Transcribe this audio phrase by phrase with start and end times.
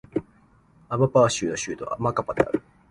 [0.89, 2.63] アマパー州の州都はマカパである